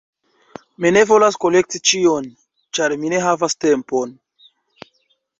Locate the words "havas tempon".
3.27-4.15